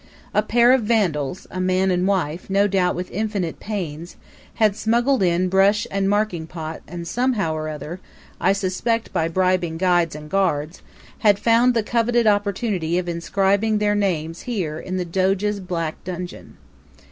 [0.33, 4.15] A pair of vandals, a man and wife no doubt with infinite pains
[4.55, 7.99] had smuggled in brush and marking pot and somehow or other
[8.39, 10.81] I suspect by bribing guides and guards
[11.19, 16.57] had found the coveted opportunity of inscribing their names here in the Doges' black dungeon.